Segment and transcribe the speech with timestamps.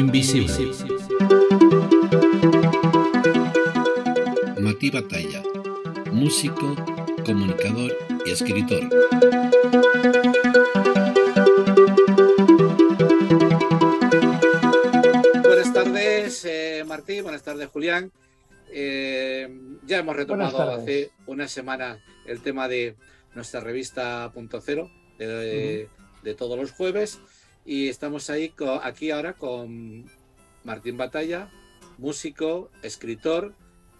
[0.00, 0.50] Invisible.
[4.58, 5.42] Matí Batalla,
[6.10, 6.74] músico,
[7.26, 8.88] comunicador y escritor.
[15.42, 17.20] Buenas tardes, eh, Martí.
[17.20, 18.10] Buenas tardes, Julián.
[18.72, 19.50] Eh,
[19.84, 22.96] ya hemos retomado hace una semana el tema de
[23.34, 25.88] nuestra revista Punto Cero de,
[26.38, 27.20] todos los jueves
[27.64, 30.06] y estamos ahí aquí ahora con
[30.64, 31.50] Martín Batalla,
[31.98, 33.54] músico, escritor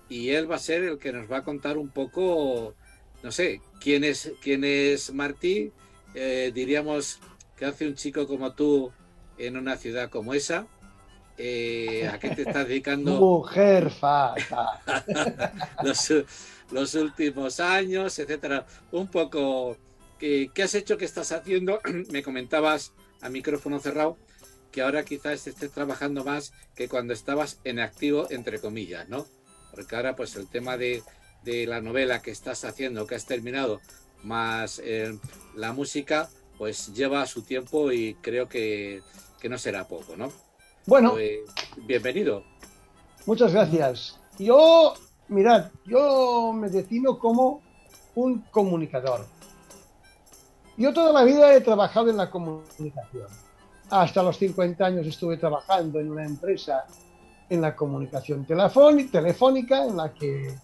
[0.09, 2.74] y él va a ser el que nos va a contar un poco,
[3.23, 5.73] no sé, quién es, quién es Martí.
[6.14, 7.20] Eh, diríamos
[7.56, 8.91] que hace un chico como tú
[9.38, 10.66] en una ciudad como esa
[11.42, 13.12] eh, ¿A qué te estás dedicando?
[13.19, 14.83] Mujer fata.
[16.70, 18.66] los, últimos años, etcétera.
[18.92, 19.78] Un poco,
[20.19, 20.98] ¿qué, has hecho?
[20.98, 21.80] ¿Qué estás haciendo?
[22.11, 22.92] Me comentabas
[23.23, 24.17] a micrófono cerrado
[24.70, 29.27] que ahora quizás estés trabajando más que cuando estabas en activo, entre comillas, ¿no?
[29.72, 31.03] Porque ahora, pues el tema de,
[31.45, 33.80] la novela que estás haciendo, que has terminado,
[34.22, 35.19] más eh,
[35.56, 39.03] la música, pues lleva su tiempo y creo que,
[39.41, 40.33] que no será poco, ¿no?
[40.86, 41.12] Bueno.
[41.12, 41.41] Pues,
[41.86, 42.45] bienvenido.
[43.27, 44.19] Muchas gracias.
[44.39, 44.95] Yo,
[45.28, 47.62] mirad, yo me defino como
[48.14, 49.27] un comunicador.
[50.81, 53.27] Yo toda la vida he trabajado en la comunicación.
[53.91, 56.86] Hasta los 50 años estuve trabajando en una empresa
[57.50, 60.55] en la comunicación telefónica, en la que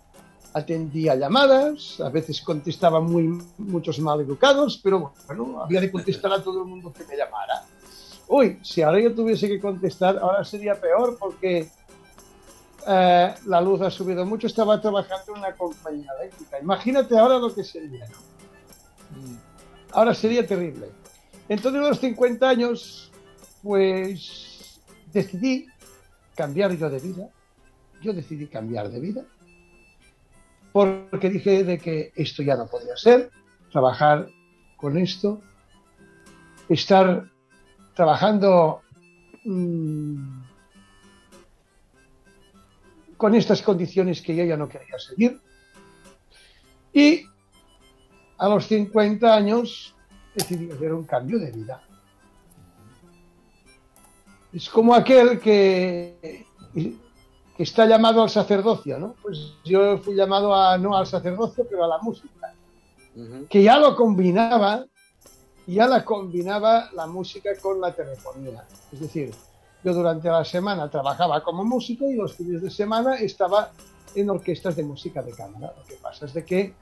[0.54, 6.42] atendía llamadas, a veces contestaba muy, muchos mal educados, pero bueno, había de contestar a
[6.42, 7.64] todo el mundo que me llamara.
[8.26, 11.68] Uy, si ahora yo tuviese que contestar, ahora sería peor porque
[12.86, 14.46] eh, la luz ha subido mucho.
[14.46, 16.58] Estaba trabajando en una compañía eléctrica.
[16.58, 18.06] Imagínate ahora lo que sería.
[19.92, 20.88] Ahora sería terrible.
[21.48, 23.12] Entonces, a los 50 años,
[23.62, 24.80] pues
[25.12, 25.66] decidí
[26.34, 27.28] cambiar yo de vida.
[28.02, 29.24] Yo decidí cambiar de vida
[30.76, 33.30] porque dije de que esto ya no podía ser,
[33.72, 34.28] trabajar
[34.76, 35.40] con esto,
[36.68, 37.30] estar
[37.94, 38.82] trabajando
[39.46, 40.42] mm,
[43.16, 45.40] con estas condiciones que yo ya no quería seguir.
[46.92, 47.24] Y
[48.38, 49.94] a los 50 años
[50.34, 51.82] decidí hacer un cambio de vida.
[54.52, 59.14] Es como aquel que, que está llamado al sacerdocio, ¿no?
[59.22, 62.54] Pues yo fui llamado a, no al sacerdocio, pero a la música,
[63.48, 64.86] que ya lo combinaba
[65.66, 68.64] ya la combinaba la música con la telefonía.
[68.92, 69.34] Es decir,
[69.82, 73.72] yo durante la semana trabajaba como músico y los fines de semana estaba
[74.14, 75.74] en orquestas de música de cámara.
[75.76, 76.74] Lo que pasa es de que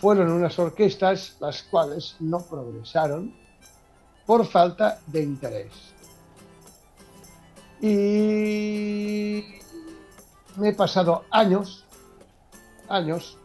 [0.00, 3.34] fueron unas orquestas las cuales no progresaron
[4.26, 5.72] por falta de interés.
[7.80, 9.44] Y
[10.56, 11.84] me he pasado años,
[12.88, 13.38] años,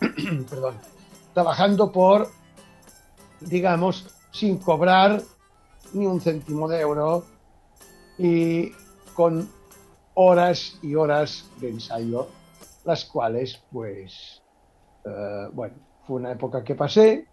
[0.48, 0.76] perdón,
[1.32, 2.28] trabajando por
[3.40, 5.22] digamos, sin cobrar
[5.92, 7.24] ni un céntimo de euro
[8.18, 8.72] y
[9.14, 9.50] con
[10.14, 12.28] horas y horas de ensayo,
[12.84, 14.39] las cuales, pues,
[15.04, 15.74] eh, bueno,
[16.06, 17.26] fue una época que pasé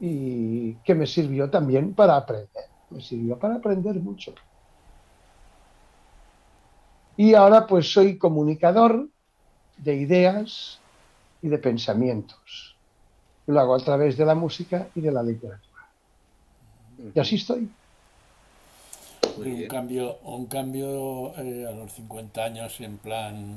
[0.00, 4.34] y que me sirvió también para aprender, me sirvió para aprender mucho.
[7.16, 9.08] Y ahora pues soy comunicador
[9.78, 10.80] de ideas
[11.42, 12.74] y de pensamientos
[13.46, 15.88] lo hago a través de la música y de la literatura.
[17.14, 17.68] Y así estoy.
[19.36, 23.56] Un cambio, un cambio eh, a los 50 años en plan,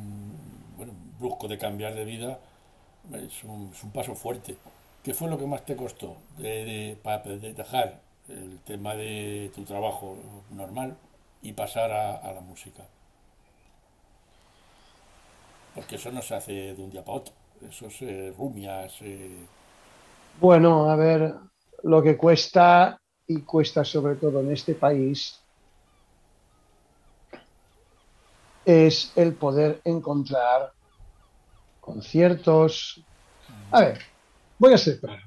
[0.76, 2.40] bueno, brusco de cambiar de vida,
[3.14, 4.58] es un, paso fuerte.
[5.04, 10.18] ¿Qué fue lo que más te costó de, para dejar el tema de tu trabajo
[10.52, 10.98] normal
[11.42, 12.84] y pasar a, la música?
[15.76, 17.34] Porque eso no se hace de un día para otro.
[17.68, 19.30] Eso se rumia, se,
[20.40, 21.34] bueno, a ver,
[21.84, 25.42] lo que cuesta y cuesta sobre todo en este país
[28.64, 30.74] es el poder encontrar
[31.88, 33.02] conciertos.
[33.72, 34.00] A ver,
[34.60, 35.24] voy a ser claro.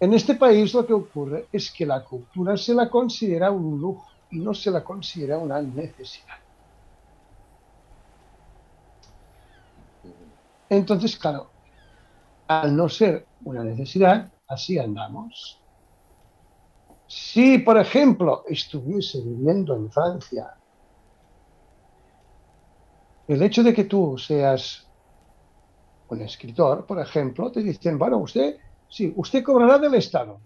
[0.00, 4.06] En este país lo que ocurre es que la cultura se la considera un lujo
[4.30, 6.38] y no se la considera una necesidad.
[10.70, 11.50] Entonces, claro,
[12.48, 15.58] al no ser una necesidad, así andamos.
[17.06, 20.59] Si, por ejemplo, estuviese viviendo en Francia,
[23.32, 24.88] el hecho de que tú seas
[26.08, 28.56] un escritor, por ejemplo, te dicen, bueno, usted,
[28.88, 30.40] sí, usted cobrará del Estado.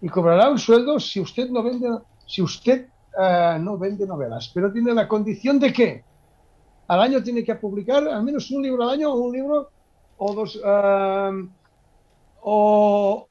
[0.00, 1.88] y cobrará un sueldo si usted no vende,
[2.26, 2.88] si usted
[3.18, 6.04] eh, no vende novelas, pero tiene la condición de que
[6.86, 9.72] al año tiene que publicar al menos un libro al año o un libro
[10.18, 11.48] o dos eh,
[12.42, 13.28] o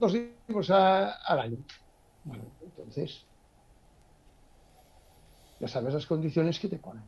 [0.00, 1.58] dos libros al año.
[2.24, 3.24] Bueno, entonces
[5.64, 7.02] ya sabes las condiciones que te ponen.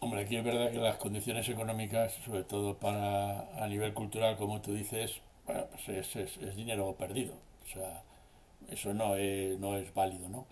[0.00, 4.60] Hombre, aquí es verdad que las condiciones económicas, sobre todo para a nivel cultural, como
[4.60, 7.34] tú dices, pues es, es, dinero perdido.
[7.64, 8.02] O sea,
[8.68, 10.46] eso no es, no es válido, ¿no?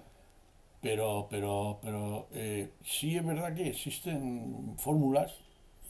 [0.81, 5.35] Pero, pero, pero eh, sí es verdad que existen fórmulas,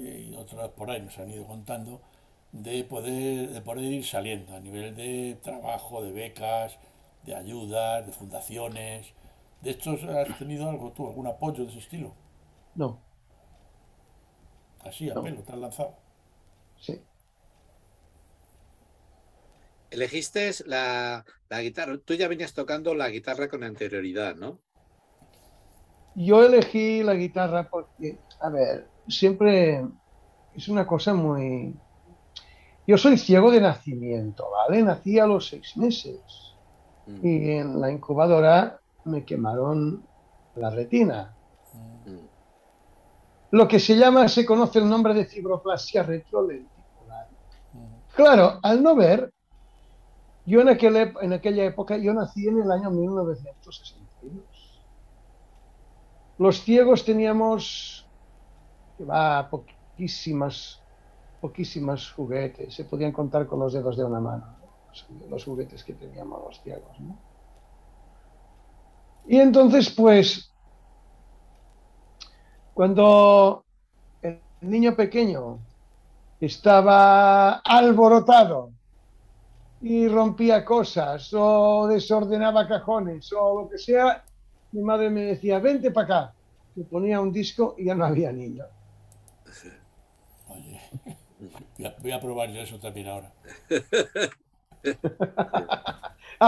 [0.00, 2.00] eh, y otras por ahí nos han ido contando,
[2.52, 6.78] de poder, de poder ir saliendo a nivel de trabajo, de becas,
[7.24, 9.12] de ayudas, de fundaciones.
[9.64, 12.14] ¿De estos has tenido algo tú, algún apoyo de ese estilo?
[12.74, 13.00] No.
[14.80, 15.96] Así, a pelo, te has lanzado.
[16.78, 17.00] Sí.
[19.90, 21.24] Elegiste la,
[21.62, 24.58] guitarra, tú ya venías tocando la guitarra con anterioridad, ¿no?
[26.14, 29.82] Yo elegí la guitarra porque, a ver, siempre
[30.54, 31.74] es una cosa muy...
[32.86, 34.82] Yo soy ciego de nacimiento, ¿vale?
[34.82, 36.20] Nací a los seis meses
[37.06, 37.26] mm.
[37.26, 40.04] y en la incubadora me quemaron
[40.56, 41.34] la retina.
[42.06, 42.18] Mm.
[43.52, 47.28] Lo que se llama, se conoce el nombre de fibroplasia retrolenticular.
[47.72, 48.14] Mm.
[48.14, 49.32] Claro, al no ver,
[50.46, 54.44] yo en, en aquella época, yo nací en el año 1962.
[56.38, 58.06] Los ciegos teníamos,
[58.98, 60.82] que va, poquísimas,
[61.40, 62.74] poquísimas juguetes.
[62.74, 64.56] Se podían contar con los dedos de una mano,
[65.30, 66.96] los juguetes que teníamos los ciegos.
[69.26, 70.50] Y entonces, pues,
[72.74, 73.64] cuando
[74.22, 75.58] el niño pequeño
[76.40, 78.72] estaba alborotado
[79.80, 84.24] y rompía cosas o desordenaba cajones o lo que sea,
[84.72, 86.34] mi madre me decía, vente para acá.
[86.74, 88.64] Me ponía un disco y ya no había niño.
[90.48, 90.80] Oye,
[92.02, 93.32] voy a, probar eso también ahora.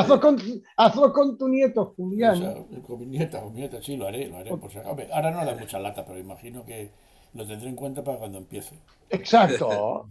[0.01, 0.39] hazlo, con,
[0.77, 2.67] hazlo con tu nieto, Julián.
[2.87, 4.57] con mi nieta, con mi nieta, sí, lo haré, lo haré.
[4.57, 4.71] Por
[5.13, 6.91] ahora no da mucha lata, pero imagino que
[7.35, 8.79] lo tendré en cuenta para cuando empiece.
[9.11, 10.09] Exacto,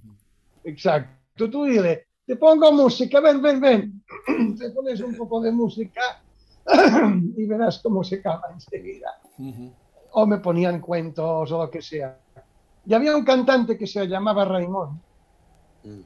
[0.63, 1.49] exacto.
[1.49, 4.03] Tú dile, te pongo música, ven, ven, ven.
[4.57, 6.01] Te pones un poco de música
[7.37, 9.19] y verás cómo se acaba enseguida.
[10.11, 12.17] O me ponían cuentos o lo que sea.
[12.85, 15.01] Y había un cantante que se llamaba Raimón.
[15.83, 16.01] Mm.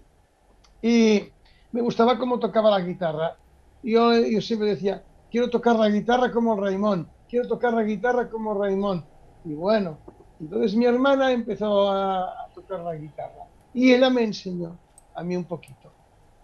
[0.82, 1.24] Y
[1.72, 3.38] me gustaba cómo tocaba la guitarra.
[3.84, 8.54] Yo, yo siempre decía, quiero tocar la guitarra como Raimón, quiero tocar la guitarra como
[8.54, 9.06] Raimón.
[9.46, 9.98] Y bueno,
[10.40, 13.48] entonces mi hermana empezó a tocar la guitarra.
[13.74, 14.78] Y ella me enseñó
[15.16, 15.92] a mí un poquito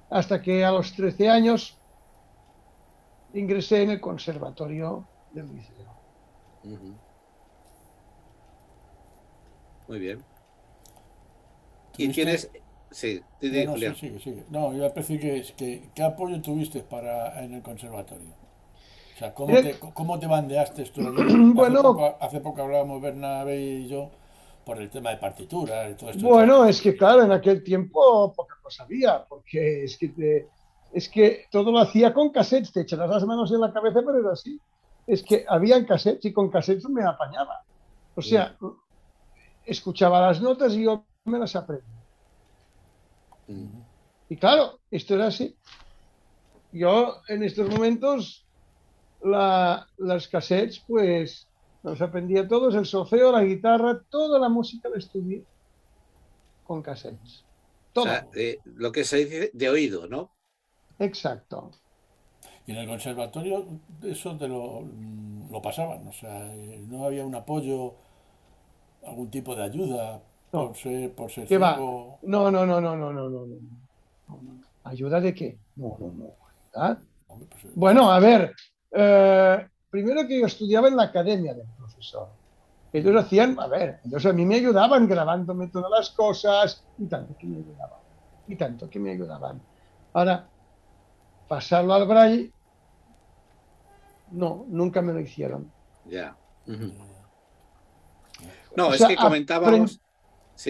[0.09, 1.77] hasta que a los 13 años
[3.33, 5.93] ingresé en el conservatorio del liceo.
[9.87, 10.23] Muy bien.
[11.97, 12.49] ¿Y tienes...?
[12.95, 17.43] Sí, te no, no, sí, sí, no, yo aprecio que, que, ¿qué apoyo tuviste para,
[17.43, 18.29] en el conservatorio?
[19.13, 21.01] O sea, ¿cómo, te, cómo te bandeaste esto?
[21.53, 24.11] bueno, hace poco, hace poco hablábamos Bernabé y yo
[24.65, 26.25] por el tema de partitura y todo esto.
[26.25, 30.47] Bueno, es que claro, en aquel tiempo poca cosa había, porque es que,
[30.93, 34.19] es que todo lo hacía con cassettes, te echabas las manos en la cabeza, pero
[34.19, 34.57] era así.
[35.05, 37.61] Es que habían cassettes y con cassettes me apañaba.
[38.15, 38.55] O sea,
[39.65, 41.57] escuchaba las notas y yo me las
[44.29, 45.55] Y claro, esto era así.
[46.71, 48.45] Yo en estos momentos,
[49.23, 51.47] la, las cassettes, pues
[51.83, 55.43] nos aprendía todos, el solfeo, la guitarra, toda la música la estudié
[56.65, 57.43] con cassettes.
[57.93, 58.07] Todo.
[58.65, 60.31] lo que se dice de oído, ¿no?
[60.99, 61.71] Exacto.
[62.67, 63.65] Y en el conservatorio
[64.03, 64.83] eso te lo,
[65.49, 66.51] lo pasaban, o sea,
[66.87, 67.93] no había un apoyo,
[69.05, 70.21] algún tipo de ayuda
[70.55, 73.45] por ser, por ser No, no, no, no, no, no, no, no,
[74.83, 75.57] ¿Ayuda de qué?
[75.75, 76.97] No, no, no.
[77.27, 78.53] Pues, bueno, a ver,
[78.91, 82.29] eh, primero que yo estudiaba en la academia del profesor.
[82.93, 87.35] Ellos hacían, a ver, ellos a mí me ayudaban grabándome todas las cosas y tanto
[87.37, 87.99] que me ayudaban.
[88.47, 89.61] Y tanto que me ayudaban.
[90.13, 90.47] Ahora,
[91.47, 92.51] pasarlo al braille,
[94.31, 95.71] no, nunca me lo hicieron.
[96.05, 96.37] Ya.
[98.75, 99.99] No, es que comentábamos.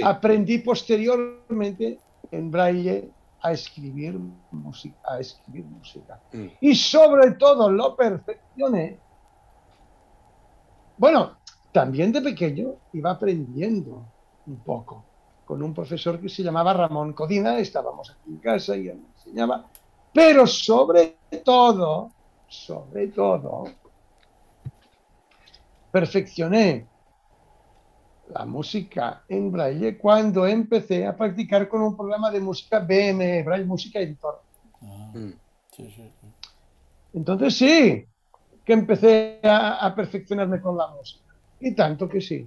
[0.04, 2.00] Aprendí posteriormente
[2.32, 3.10] en braille
[3.42, 4.20] a escribir
[4.52, 6.20] música, a escribir música.
[6.34, 6.48] Mm.
[6.62, 9.00] Y sobre todo lo perfeccioné
[10.98, 11.38] bueno,
[11.74, 14.06] también de pequeño iba aprendiendo
[14.48, 15.04] un poco.
[15.46, 19.10] con un profesor que se llamaba Ramón Codina, estábamos aquí en casa y él me
[19.16, 19.64] enseñaba,
[20.12, 22.10] pero sobre todo,
[22.48, 23.66] sobre todo,
[25.92, 26.88] perfeccioné
[28.34, 33.66] la música en braille cuando empecé a practicar con un programa de música BM, Braille
[33.66, 34.42] Música Editor.
[34.82, 35.32] Ah, mm.
[37.14, 38.06] Entonces sí,
[38.64, 41.24] que empecé a, perfeccionarme con la música.
[41.60, 42.46] Y tanto que sí.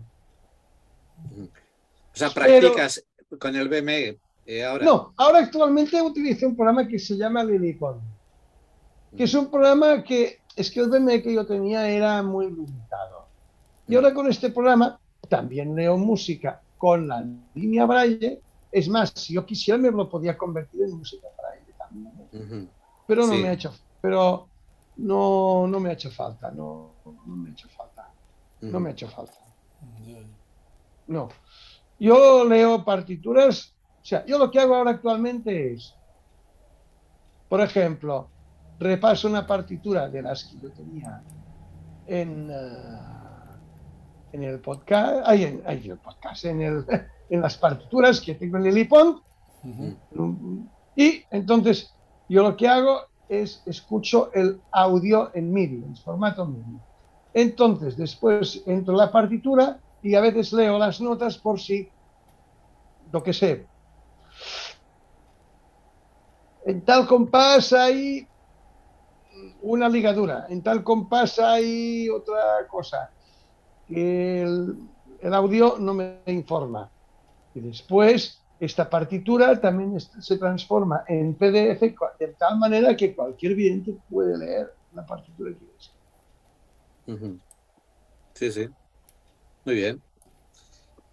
[1.34, 1.48] O
[2.12, 3.04] sea, practicas
[3.38, 4.84] con el BM eh, ahora.
[4.84, 8.00] No, ahora actualmente utilizo un programa que se llama Lilycon,
[9.16, 13.26] que es un programa que es que el BM que yo tenía era muy limitado.
[13.86, 18.40] Y ahora con este programa también leo música con la línea braille.
[18.70, 22.70] Es más, si yo quisiera me lo podía convertir en música braille también.
[23.06, 24.48] Pero no me ha hecho, pero
[24.96, 28.10] no, no me ha hecho falta, no, no me ha hecho falta.
[28.60, 29.38] No me ha hecho falta.
[31.06, 31.28] No.
[31.98, 35.94] Yo leo partituras, o sea, yo lo que hago ahora actualmente es,
[37.48, 38.28] por ejemplo,
[38.78, 41.22] repaso una partitura de las que yo tenía
[42.06, 43.17] en, eh,
[44.32, 46.84] en el podcast, hay en, el podcast, en, el,
[47.30, 49.18] en las partituras que tengo en el iPod.
[50.96, 51.94] Y entonces
[52.28, 56.78] yo lo que hago es escucho el audio en MIDI, en formato MIDI.
[57.34, 61.88] Entonces después entro en la partitura y a veces leo las notas por si,
[63.12, 63.66] lo que sé.
[66.64, 68.26] En tal compás hay
[69.62, 73.10] una ligadura, en tal compás hay otra cosa
[73.96, 74.76] el,
[75.20, 76.90] el audio no me informa.
[77.54, 81.80] Y después esta partitura también se transforma en PDF
[82.18, 85.92] de tal manera que cualquier vidente puede leer la partitura que es.
[88.34, 88.68] Sí, sí.
[89.64, 90.02] Muy bien.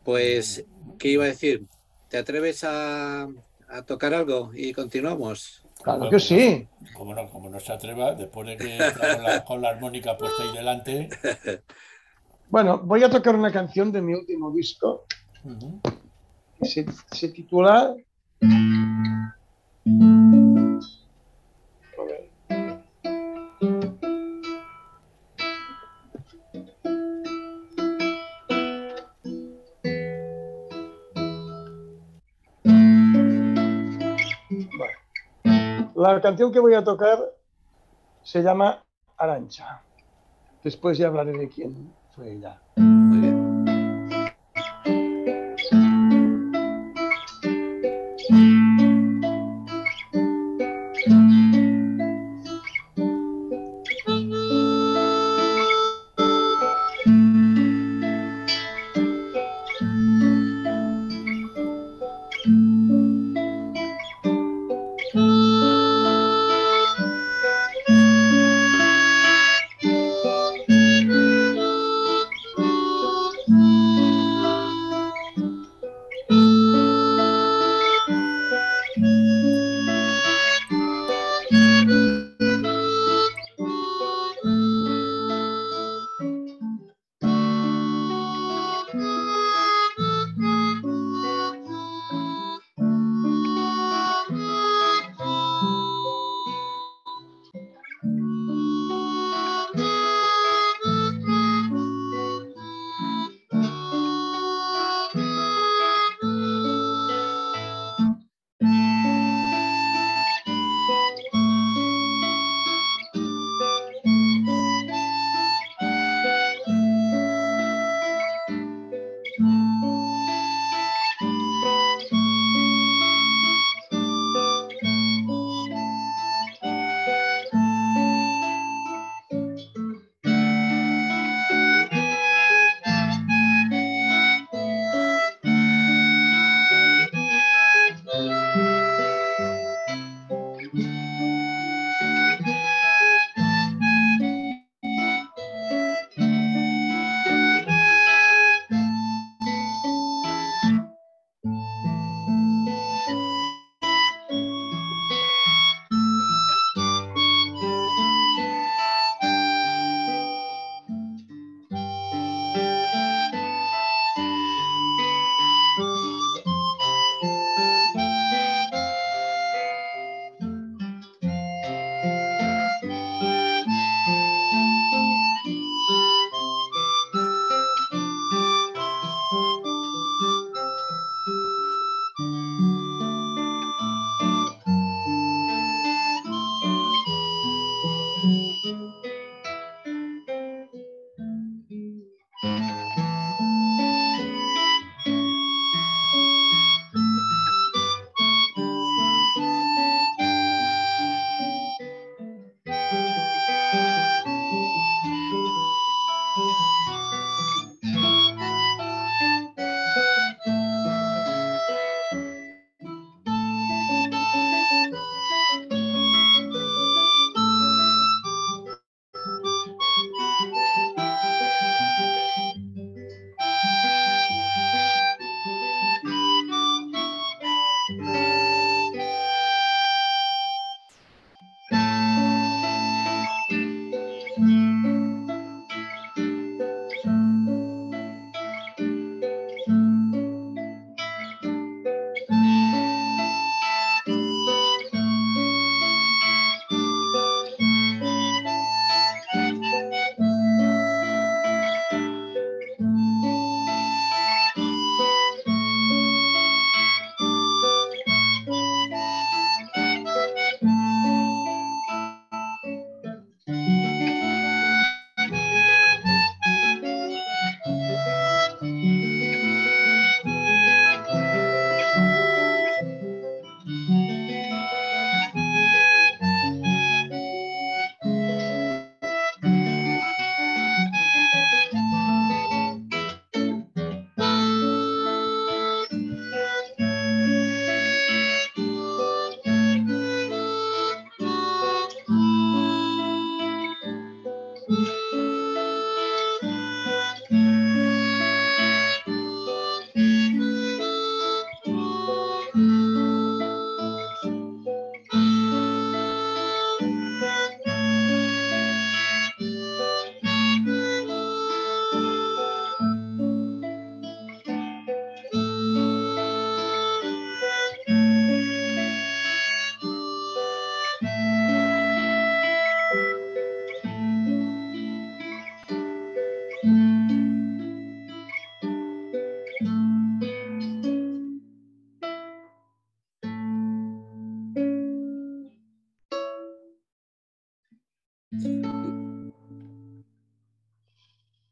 [0.04, 0.66] Pues,
[1.00, 1.66] ¿qué iba a decir?
[2.10, 3.28] ¿Te atreves a,
[3.70, 5.64] a tocar algo y continuamos?
[5.84, 6.68] Claro que sí.
[6.96, 10.44] Como no, como no se atreva, después de que con la, con la armónica puesta
[10.44, 11.10] ahí delante.
[12.50, 15.06] Bueno, voy a tocar una canción de mi último disco
[16.60, 17.96] que se, titula
[35.96, 37.18] La canción que voy a tocar
[38.22, 38.84] se llama
[39.18, 39.84] Arancha.
[40.64, 41.94] Después ya hablaré de quién.
[42.16, 42.95] 对的。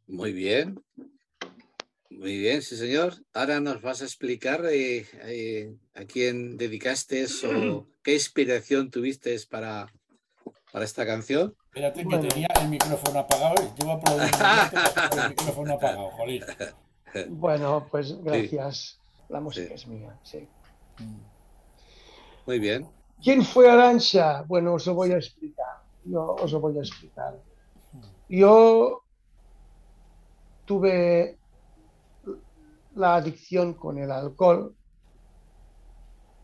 [0.08, 0.84] Muy bien.
[2.10, 3.16] Muy bien, sí, señor.
[3.34, 9.92] Ahora nos vas a explicar eh, eh, a quién dedicaste o qué inspiración tuviste para,
[10.72, 11.56] para esta canción.
[11.66, 13.56] Espérate, que tenía el micrófono apagado.
[13.78, 16.44] Yo voy a el micrófono apagado, jolín.
[17.30, 19.00] Bueno, pues gracias.
[19.30, 20.48] La música es mía, sí.
[22.48, 22.88] Muy bien.
[23.22, 24.42] ¿Quién fue Arancha?
[24.48, 25.83] Bueno, os lo voy a explicar.
[26.06, 27.40] Yo os lo voy a explicar.
[28.30, 29.04] Yo
[30.66, 31.38] tuve
[32.96, 34.76] la adicción con el alcohol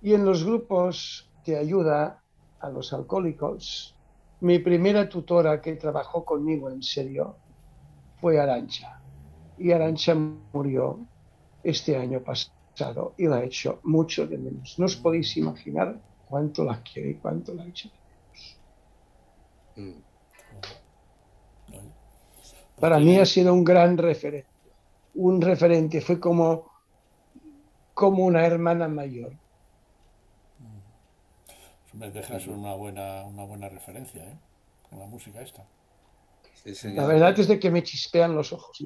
[0.02, 2.24] y en los grupos de ayuda
[2.60, 3.96] a los alcohólicos,
[4.42, 7.36] mi primera tutora que trabajó conmigo en serio
[8.20, 9.02] fue Arancha.
[9.58, 11.00] Y Arancha murió
[11.64, 14.80] este año pasado y la ha hecho mucho de menos.
[14.80, 17.90] No os podéis imaginar cuánto la quiere y cuánto la ha hecho.
[22.80, 24.60] Para mí ha sido un gran referente
[25.20, 26.72] un referente, fue como,
[27.94, 29.34] como una hermana mayor.
[31.94, 34.38] Me dejas una buena, una buena referencia ¿eh?
[34.90, 35.66] con la música esta.
[36.84, 38.86] la verdad es de que me chispean los ojos.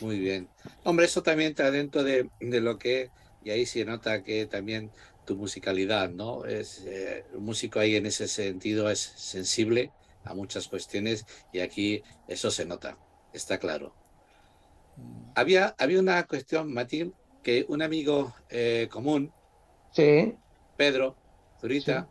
[0.00, 0.48] Muy bien.
[0.84, 3.10] Hombre, eso también está dentro de, lo que,
[3.42, 4.92] y ahí se nota que también
[5.28, 6.44] tu musicalidad, ¿no?
[6.44, 9.92] Es, eh, el músico ahí en ese sentido es sensible
[10.24, 12.96] a muchas cuestiones y aquí eso se nota
[13.32, 13.94] está claro.
[15.34, 19.32] Había, había una cuestión, Matín, que un amigo eh, común,
[19.92, 20.34] sí.
[20.76, 21.16] Pedro
[21.60, 22.08] Zurita,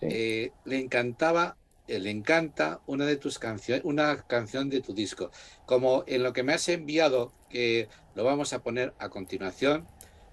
[0.00, 1.56] eh, le encantaba,
[1.88, 5.30] eh, le encanta una de tus canciones, una canción de tu disco.
[5.66, 9.86] Como en lo que me has enviado, que lo vamos a poner a continuación,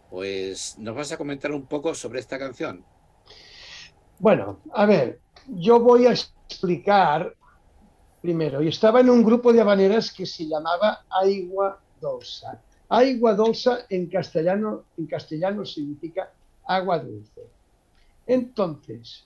[0.10, 2.84] pues nos vas a comentar un poco sobre esta canción.
[4.20, 7.36] Bueno, a ver, yo voy a explicar
[8.22, 12.62] primero, y estaba en un grupo de habaneras que se llamaba Aigua Dolsa.
[12.90, 16.32] Agua Dolsa en castellano, en castellano significa
[16.66, 17.48] agua dulce.
[18.26, 19.26] Entonces,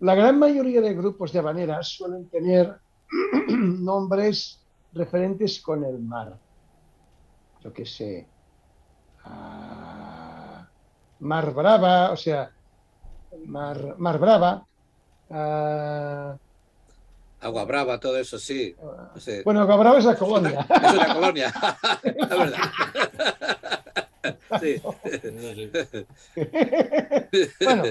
[0.00, 2.78] la gran mayoría de grupos de habaneras suelen tener
[3.48, 4.60] nombres
[4.92, 6.38] referentes con el mar.
[7.62, 8.26] Yo qué sé.
[9.30, 10.66] Ah,
[11.20, 12.50] mar Brava, o sea,
[13.46, 14.66] Mar, mar Brava.
[15.30, 16.36] Ah,
[17.40, 18.74] Agua Brava, todo eso sí.
[19.44, 20.66] Bueno, Agua Brava es la colonia.
[20.82, 21.54] es una colonia,
[22.02, 22.58] la verdad.
[24.60, 24.82] Sí.
[27.64, 27.84] bueno,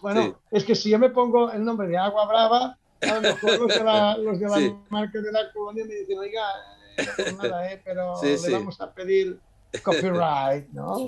[0.00, 3.60] bueno es que si yo me pongo el nombre de Agua Brava, a lo mejor
[3.60, 6.42] los de la, los de la marca de la colonia me dicen, oiga,
[7.32, 7.80] no nada, ¿eh?
[7.84, 9.38] pero le vamos a pedir
[9.82, 11.06] copyright, ¿no?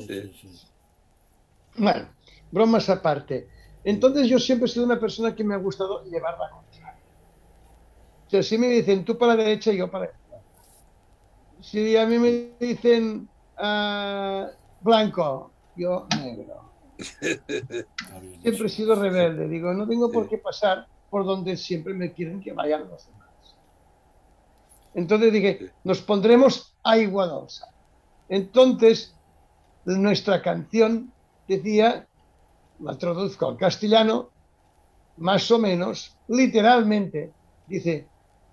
[1.77, 2.09] Bueno,
[2.51, 3.49] bromas aparte.
[3.85, 6.51] Entonces yo siempre he sido una persona que me ha gustado llevar la
[8.31, 10.43] sea, si me dicen tú para la derecha y yo para la izquierda.
[11.61, 14.47] Si a mí me dicen uh,
[14.81, 16.71] blanco, yo negro.
[18.43, 19.49] Siempre he sido rebelde.
[19.49, 23.57] Digo, no tengo por qué pasar por donde siempre me quieren que vayan los demás.
[24.95, 27.49] Entonces dije, nos pondremos a igualdad.
[28.31, 29.13] Entonces,
[29.85, 31.13] nuestra canción
[31.49, 32.07] decía,
[32.79, 34.31] la traduzco al castellano,
[35.17, 37.33] más o menos, literalmente,
[37.67, 38.07] dice,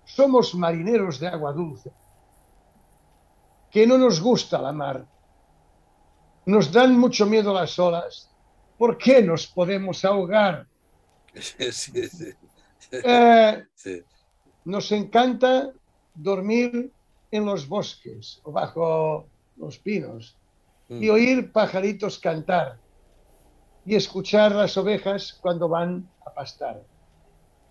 [0.04, 1.92] somos marineros de agua dulce,
[3.70, 5.06] que no nos gusta la mar.
[6.46, 8.28] Nos dan mucho miedo las olas.
[8.76, 10.66] ¿Por qué nos podemos ahogar?
[12.90, 13.66] Eh,
[14.64, 15.70] nos encanta
[16.14, 16.90] dormir
[17.30, 19.26] en los bosques o bajo
[19.58, 20.36] los pinos
[20.88, 21.10] y mm.
[21.10, 22.78] oír pajaritos cantar
[23.84, 26.82] y escuchar las ovejas cuando van a pastar.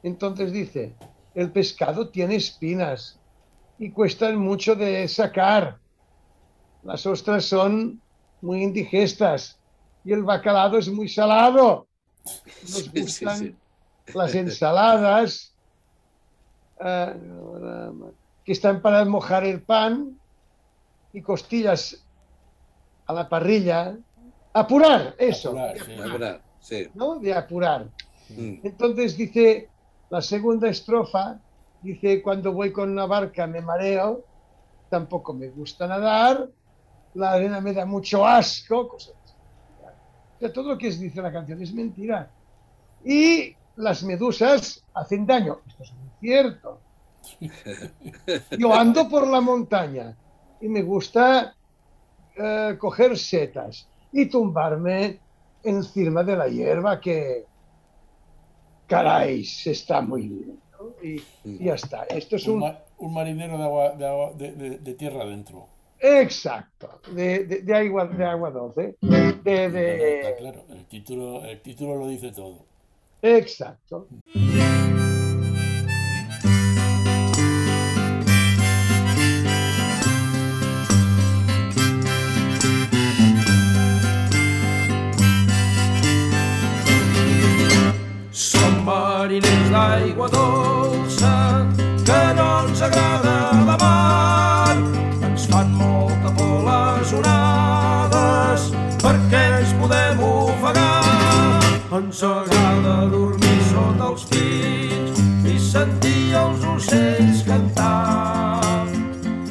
[0.04, 0.96] Entonces dice,
[1.36, 3.20] el pescado tiene espinas
[3.78, 5.78] y cuestan mucho de sacar.
[6.84, 8.02] Las ostras son
[8.42, 9.60] muy indigestas
[10.04, 11.88] y el bacalado es muy salado.
[12.64, 13.58] Nos gustan
[14.14, 15.54] las ensaladas
[16.80, 17.14] eh,
[18.44, 20.18] que están para mojar el pan
[21.18, 22.06] y costillas
[23.08, 23.98] a la parrilla.
[24.54, 25.54] Apurar, eso.
[25.54, 26.42] de apurar,
[26.94, 27.16] ¿no?
[27.16, 27.88] De apurar.
[28.30, 28.60] Mm.
[28.64, 29.68] Entonces dice,
[30.12, 31.40] la segunda estrofa
[31.82, 34.26] dice, cuando voy con una barca me mareo,
[34.90, 36.50] tampoco me gusta nadar,
[37.16, 39.16] la arena me da mucho asco, cosas
[40.40, 42.30] O todo lo que dice la canción es mentira.
[43.04, 45.62] Y las medusas hacen daño.
[45.68, 46.80] Esto es muy cierto.
[48.60, 50.16] Yo ando por la montaña
[50.62, 51.56] y me gusta
[52.36, 55.20] eh, coger setas y tumbarme
[55.64, 57.46] encima de la hierba que,
[58.88, 60.60] caray, está muy bien.
[61.04, 62.04] Y, ya está.
[62.04, 62.64] Esto es un,
[62.98, 65.68] un marinero de, agua, de, agua, de, tierra adentro.
[66.00, 68.96] Exacto, de, de, agua, de agua dulce.
[69.02, 72.66] De, claro, el título, el título lo dice todo.
[73.22, 74.08] Exacto.
[89.68, 91.68] Mariners d'aigua dolça
[92.06, 94.76] que no ens agrada la mar.
[95.24, 101.62] Ens fan molta por les onades perquè ens podem ofegar.
[101.98, 108.86] Ens agrada dormir sota els pits i sentir els ocells cantar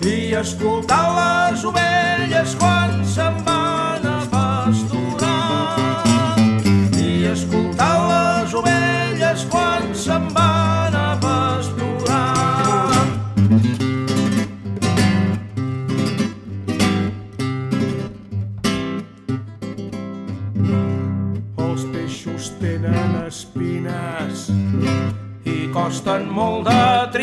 [0.07, 3.56] i escoltar les ovelles quan se'n van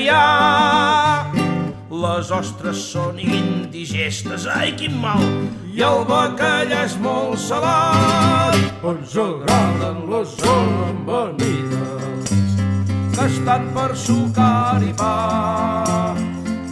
[0.04, 1.32] triar.
[2.04, 5.24] Les ostres són indigestes, ai quin mal,
[5.72, 8.58] i el bacallà és molt salat.
[8.84, 12.34] Ens agraden les amanides
[13.14, 16.16] que estan per sucar i pa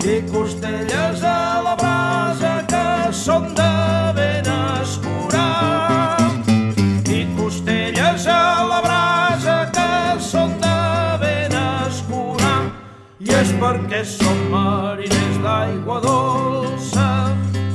[0.01, 3.70] i costelles a la brasa que són de
[13.61, 17.09] perquè som mariners d'aigua dolça,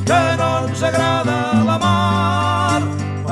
[0.09, 2.81] que no ens agrada la mar.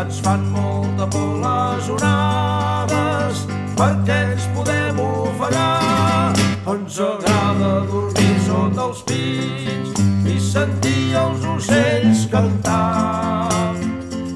[0.03, 3.43] Ens fan molta por les onades,
[3.79, 6.38] perquè ens podem ofegar.
[6.75, 13.75] Ens agrada dormir sota els pins i sentir els ocells cantar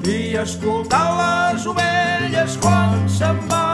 [0.03, 3.68] i escoltar les ovelles quan se'n van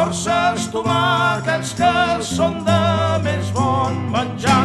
[0.00, 2.84] forces tomàquets que són de
[3.24, 4.62] més bon menjar.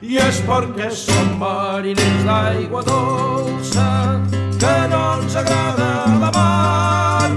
[0.00, 3.88] I és perquè som mariners d'aigua dolça
[4.62, 5.90] que no ens agrada
[6.22, 7.28] la mar.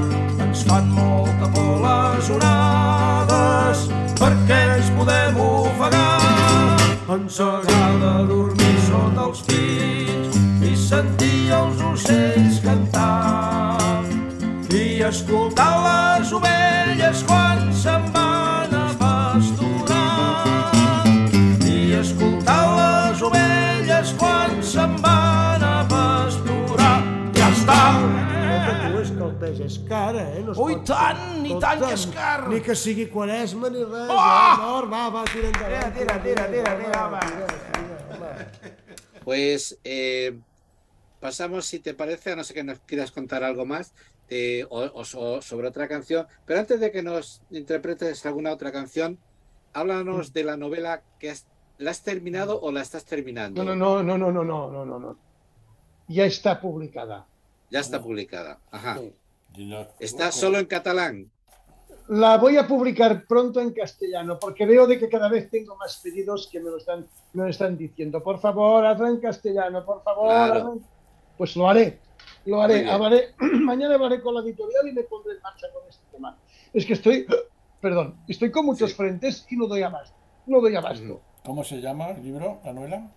[0.46, 3.84] Ens fan molta por les onades
[4.22, 6.80] perquè ens podem ofegar.
[7.18, 12.83] Ens agrada dormir sota els pits i sentir els ocells cantar
[15.14, 20.74] escoltar les ovelles quan se'n van a pasturar
[21.70, 26.96] i escoltar les ovelles quan se'n van a pasturar
[27.38, 27.78] ja està
[29.04, 30.42] és que el peix és car, eh?
[30.48, 32.40] No Ui, tant, i tot tant que és car.
[32.48, 34.08] Ni que sigui quaresma ni res.
[34.08, 34.16] Oh!
[34.16, 34.56] eh?
[34.62, 35.92] Nord, va, va, tira endavant.
[35.98, 37.20] Tira, tira, tira, tira, home.
[39.26, 40.40] Pues eh,
[41.20, 43.92] pasamos, si te parece, a no sé que nos quieras contar algo más
[44.36, 46.26] eh, o, o so- sobre otra canción.
[46.46, 49.20] Pero antes de que nos interpretes alguna otra canción,
[49.74, 51.46] háblanos de la novela que has,
[51.78, 53.64] la has terminado o la estás terminando.
[53.64, 55.18] No, no, no, no, no, no, no, no, no.
[56.08, 57.28] Ya está publicada.
[57.70, 58.60] Ya está publicada.
[58.72, 58.98] Ajá.
[59.00, 59.14] Sí.
[60.00, 61.30] Está solo en catalán.
[62.10, 66.00] La voy a publicar pronto en castellano, porque veo de que cada vez tengo más
[66.04, 68.22] pedidos que me lo están, me lo están diciendo.
[68.22, 70.28] Por favor, hazla en castellano, por favor.
[70.28, 70.80] Claro.
[71.38, 72.00] Pues lo haré,
[72.46, 72.88] lo haré.
[72.90, 76.38] hablaré- mañana hablaré con la editorial y me pondré en marcha con este tema.
[76.74, 77.26] Es que estoy,
[77.82, 78.96] perdón, estoy con muchos Sí.
[78.98, 80.16] frentes y no doy abasto.
[80.46, 81.06] No doy abasto.
[81.06, 81.22] Ujú.
[81.46, 83.12] ¿Cómo se llama el libro, la novela?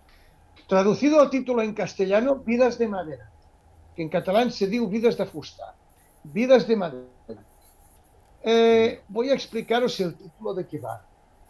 [0.67, 3.31] Traducido al título en castellano, Vidas de Madera,
[3.95, 5.75] que en catalán se diu Vidas de Fusta.
[6.23, 7.07] Vidas de Madera.
[8.43, 11.05] Eh, voy a explicaros el título de qué va.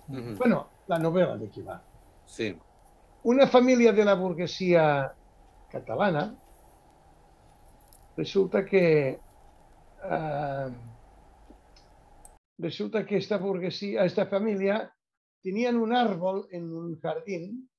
[0.08, 0.36] Ujú.
[0.38, 1.82] Bueno, la novela de qué va.
[2.26, 2.58] Sí.
[3.24, 5.14] Una familia de la burguesía
[5.72, 6.36] catalana
[8.18, 9.20] resulta que
[10.02, 10.70] ah,
[12.58, 14.92] resulta que esta burguesía, esta familia
[15.42, 17.70] tenían un árbol en un jardín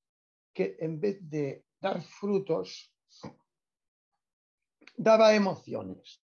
[0.53, 2.93] que en vez de dar frutos
[4.95, 6.21] daba emociones.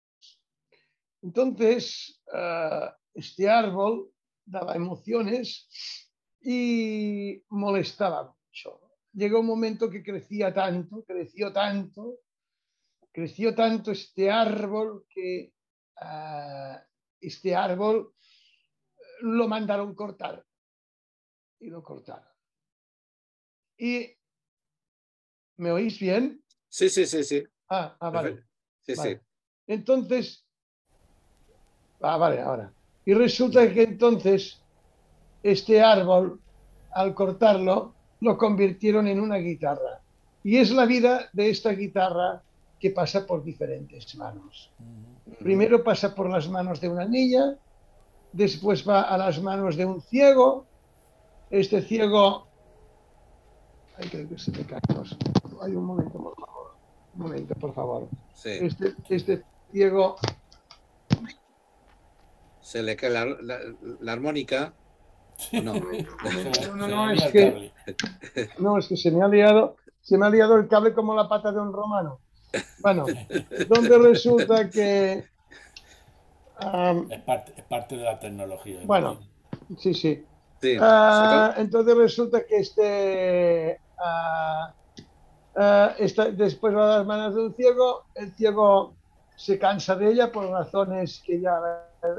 [1.22, 4.10] Entonces, ah, este árbol
[4.44, 5.68] daba emociones
[6.40, 8.80] y molestaba mucho.
[9.12, 12.20] Llegó un momento que crecía tanto, creció tanto,
[13.16, 15.50] creció tanto este árbol que
[16.02, 16.78] ah,
[17.18, 18.12] este árbol
[19.22, 20.44] lo mandaron cortar
[21.58, 22.28] y lo cortaron.
[23.78, 24.14] ¿Y
[25.56, 26.44] me oís bien?
[26.68, 27.42] Sí, sí, sí, sí.
[27.70, 28.44] Ah, ah, vale.
[28.82, 29.14] Sí, Vale.
[29.16, 29.20] sí.
[29.66, 30.46] Entonces,
[32.02, 32.70] ah, vale, ahora.
[33.06, 34.62] Y resulta que entonces
[35.42, 36.38] este árbol,
[36.92, 40.02] al cortarlo, lo convirtieron en una guitarra.
[40.44, 42.42] Y es la vida de esta guitarra
[42.78, 44.72] que pasa por diferentes manos.
[45.38, 47.56] Primero pasa por las manos de una niña,
[48.32, 50.66] después va a las manos de un ciego.
[51.50, 52.46] Este ciego...
[53.98, 54.80] Ay, creo que se me cae.
[55.62, 56.74] Hay un momento, por favor.
[57.14, 58.08] Un momento, por favor.
[58.34, 58.50] Sí.
[58.60, 60.16] Este, este ciego
[62.60, 63.60] Se le cae la, la-
[64.00, 64.74] la armónica.
[65.52, 65.74] ¿o no?
[66.76, 67.72] No, no, le es que-.
[68.58, 71.28] No, es que se me ha liado, se me ha liado el cable como la
[71.28, 72.20] pata de un romano.
[72.80, 73.06] Bueno,
[73.68, 75.24] donde resulta que.
[76.58, 78.80] am, Es parte, es parte de la tecnología.
[78.84, 79.20] Bueno.
[79.78, 80.24] sí, sí.
[80.60, 80.76] Sí.
[80.80, 83.80] Ah, entonces resulta que este.
[85.98, 88.94] está- después va a las manos de un ciego, el ciego
[89.36, 91.58] se cansa de ella por razones que ya,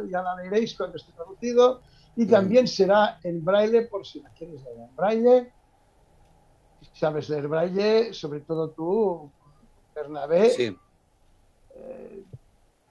[0.10, 1.82] ya la veréis cuando esté traducido,
[2.16, 5.52] y también será en braille por si la quieres leer en braille.
[6.82, 9.32] Si sabes leer braille, sobre todo tú,
[9.98, 10.50] Bernabé.
[10.52, 10.78] Sí,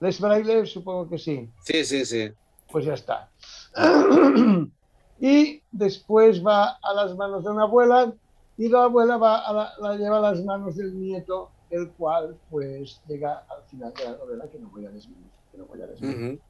[0.01, 0.67] ¿Lees braille?
[0.67, 1.49] Supongo que sí.
[1.65, 2.31] sí, sí, sí.
[2.71, 3.31] Pues ya está.
[5.21, 8.13] y después va a las manos de una abuela
[8.59, 12.37] y la abuela va a la, la lleva a las manos del nieto, el cual
[12.51, 14.91] pues llega al final de la novela que no voy a.
[14.91, 16.17] Que no voy a desvelar.
[16.17, 16.41] Ujú.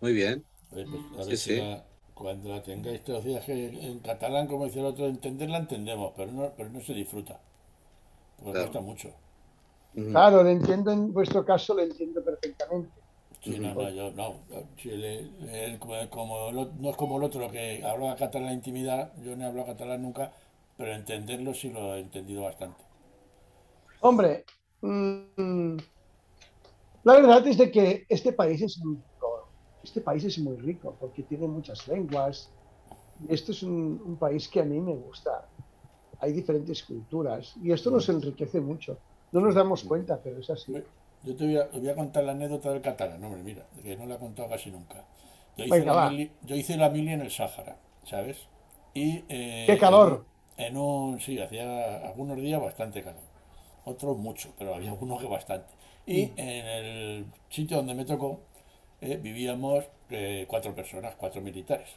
[0.00, 0.44] Muy bien.
[0.70, 1.56] Pues, a Sí, ver si sí.
[1.56, 6.30] la- cuando la tengáis traducida, que en catalán, como decía el otro, entenderla entendemos, pero
[6.30, 7.40] no, pero no se disfruta.
[8.36, 8.66] Porque Claro.
[8.70, 9.10] cuesta mucho.
[9.94, 12.90] Claro, lo entiendo en vuestro caso, lo entiendo perfectamente.
[13.42, 14.34] Sí, no, no, yo no.
[16.10, 19.46] Como, no es como el otro que habla catalán en la intimidad, yo no he
[19.46, 20.32] hablado catalán nunca,
[20.78, 22.82] pero entenderlo sí lo he entendido bastante.
[24.00, 24.44] Hombre,
[24.80, 25.76] mm,
[27.04, 29.48] la verdad es de que este país es muy rico.
[29.82, 32.50] Este país es muy rico porque tiene muchas lenguas.
[33.28, 35.46] Esto es un, un país que a mí me gusta.
[36.20, 38.98] Hay diferentes culturas y esto nos enriquece mucho.
[39.34, 40.72] No nos damos cuenta, pero es así.
[41.22, 43.96] Yo te voy a, te voy a contar la anécdota del catalán, hombre, mira, que
[43.96, 45.04] no la he contado casi nunca.
[45.56, 46.08] Yo hice, Venga, la va.
[46.10, 48.38] mili, yo hice la mili en el Sáhara, ¿sabes?
[48.92, 50.24] Y, eh, ¡Qué calor!
[50.56, 53.22] En un, sí, hacía algunos días bastante calor,
[53.84, 55.72] otros mucho, pero había algunos que bastante.
[56.06, 58.40] Y en el sitio donde me tocó
[59.00, 61.88] eh, vivíamos eh, cuatro personas, cuatro militares.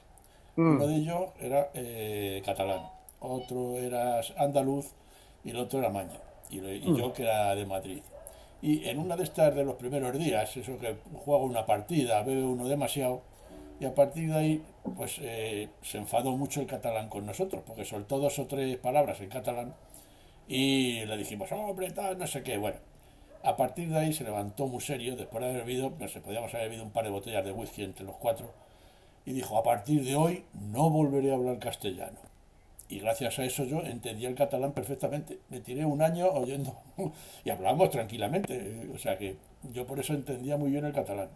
[0.57, 2.89] Mm, Uno de ellos era eh, catalán,
[3.21, 4.87] otro era andaluz
[5.43, 6.19] y el otro era maña.
[6.49, 8.01] Y, yo que era de Madrid.
[8.61, 12.43] Y en una de estas de los primeros días, eso que juega una partida, bebe
[12.43, 13.21] uno demasiado,
[13.79, 14.63] y a partir de ahí,
[14.95, 19.21] pues eh, se enfadó mucho el catalán con nosotros, porque soltó dos o tres palabras
[19.21, 19.75] en catalán
[20.47, 22.57] y le dijimos, hombre, tal, no sé qué.
[22.57, 22.77] Bueno,
[23.43, 26.53] a partir de ahí se levantó muy serio, después de haber bebido, no sé, podíamos
[26.53, 28.51] haber bebido un par de botellas de whisky entre los cuatro,
[29.25, 32.19] y dijo, a partir de hoy no volveré a hablar castellano.
[32.89, 35.39] Y gracias a eso yo entendía el catalán perfectamente.
[35.49, 36.77] Me tiré un año oyendo
[37.43, 38.89] y hablábamos tranquilamente.
[38.93, 39.35] O sea que
[39.73, 41.29] yo por eso entendía muy bien el catalán.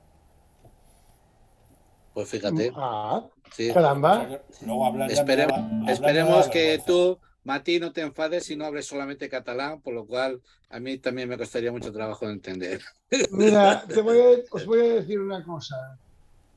[2.13, 2.71] Pues fíjate.
[2.75, 3.69] Ah, Sí.
[3.69, 4.15] O caramba.
[4.19, 8.85] sea que luego hablar me esperemos que tú, Mati, no te enfades si no hables
[8.85, 12.81] solamente catalán, por lo cual a mí también me costaría mucho trabajo de entender.
[13.31, 15.97] Mira, te voy a- os voy a decir una cosa.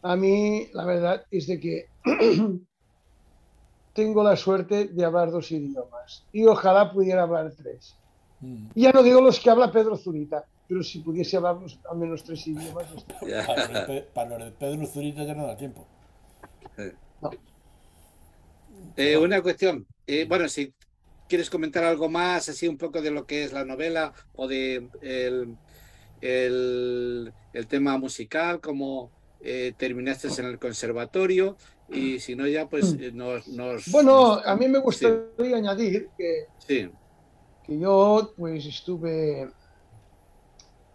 [0.03, 1.87] a mí la verdad es de que
[3.95, 7.97] tengo la suerte de hablar dos idiomas y ojalá pudiera hablar tres.
[8.41, 8.67] Mm.
[8.75, 11.59] Ya no digo los que habla Pedro Zurita, pero si pudiese hablar
[11.91, 12.87] al menos tres idiomas.
[14.13, 15.87] Para, los de Pedro Zurita ya no da tiempo.
[18.97, 20.75] Eh, una cuestión, eh, bueno, si
[21.29, 24.89] quieres comentar algo más, así un poco de lo que es la novela o de
[25.01, 25.57] el,
[26.21, 31.57] el, tema musical, cómo eh, terminaste en el conservatorio
[31.89, 33.17] y si no ya pues mm.
[33.17, 33.91] nos...
[33.91, 39.51] bueno, a mí me gustaría añadir que, que yo pues estuve,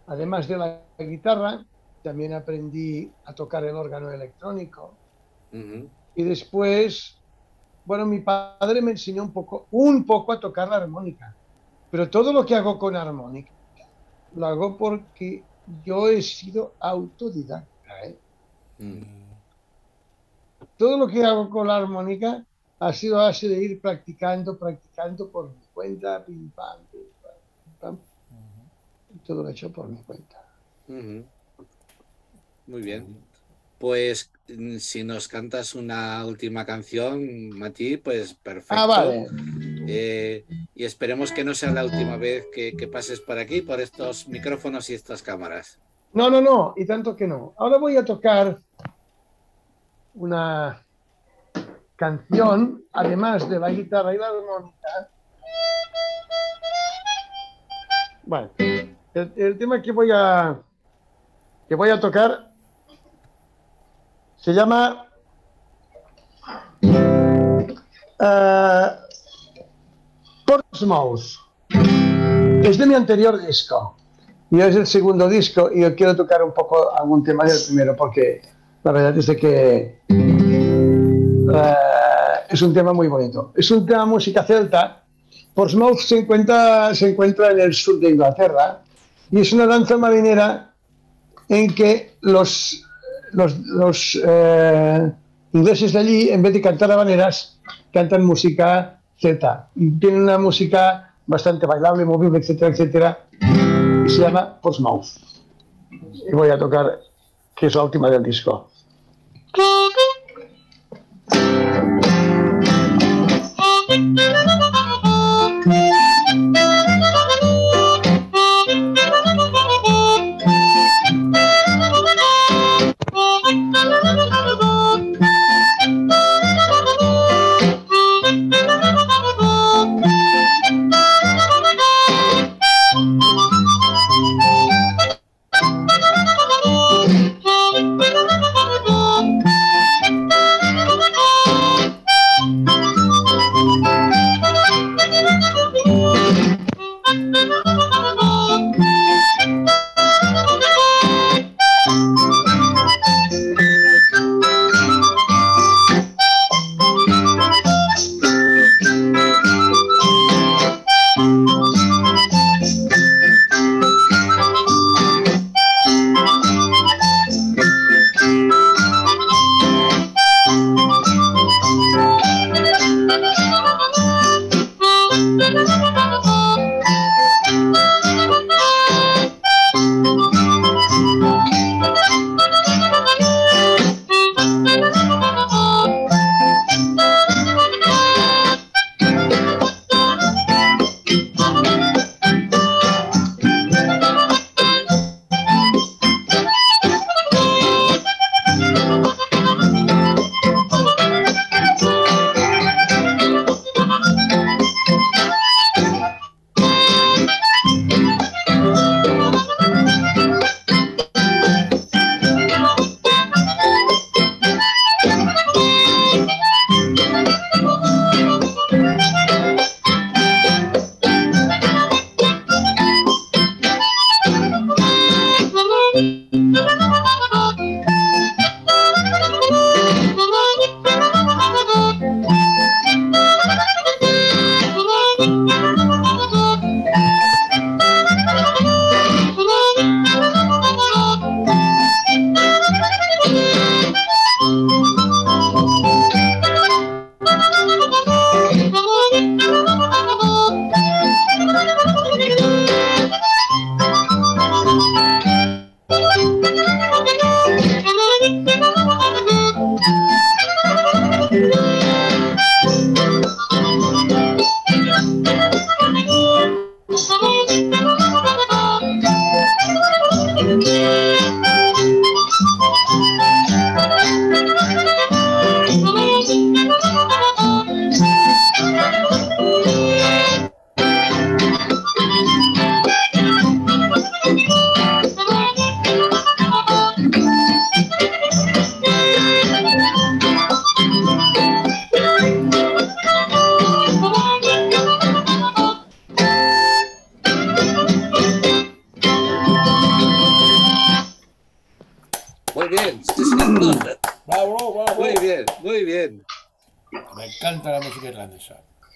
[0.06, 1.64] además de la guitarra,
[2.02, 4.94] también aprendí a tocar el órgano electrónico.
[6.14, 7.20] Y después
[7.84, 11.34] bueno, mi padre me enseñó un poco, un poco a tocar la armónica,
[11.90, 13.50] pero todo lo que hago con armónica
[14.36, 15.42] lo hago porque
[15.84, 18.04] yo he sido autodidacta.
[18.04, 18.16] ¿eh?
[18.78, 19.19] Mm.
[20.80, 22.42] Todo lo que hago con la armónica
[22.78, 27.02] ha sido así de ir practicando, practicando por mi cuenta, pim pam, pim
[27.78, 27.98] pam,
[29.26, 30.42] Todo lo he hecho por mi cuenta.
[30.88, 33.14] Muy bien.
[33.76, 38.74] Pues mm, si nos cantas una última canción, Mati, pues perfecto.
[38.74, 39.26] Ah, vale.
[39.86, 44.28] Eh, y esperemos que no sea la última vez que, pases por aquí, por estos
[44.28, 45.78] micrófonos y estas cámaras.
[46.14, 47.52] No, no, no, y tanto que no.
[47.58, 48.62] Ahora voy a tocar
[50.14, 50.82] una
[51.96, 55.08] canción, además de la guitarra y la armónica.
[58.24, 58.96] Bueno, el,
[59.36, 60.58] el tema que voy a
[61.68, 62.50] que voy a tocar
[64.36, 65.06] se llama
[66.82, 67.66] uh,
[70.44, 71.38] Portsmouth.
[72.64, 73.96] Es de mi anterior disco.
[74.50, 77.94] Y es el segundo disco y yo quiero tocar un poco algún tema del primero
[77.94, 78.42] porque
[78.82, 81.52] la verdad es que uh,
[82.48, 83.52] es un tema muy bonito.
[83.56, 85.04] Es un tema música celta.
[85.54, 88.82] Portsmouth se encuentra, se encuentra en el sur de Inglaterra
[89.30, 90.72] y es una danza marinera
[91.48, 92.84] en que los
[93.32, 95.12] los, eh,
[95.52, 97.58] ingleses de allí, en vez de cantar habaneras,
[97.92, 98.96] cantan música.
[99.22, 103.18] Y tienen una música bastante bailable, movible, etcétera, etcétera.
[104.06, 105.04] Se llama Portsmouth.
[105.90, 107.00] Y voy a tocar,
[107.60, 108.70] que es la última del disco.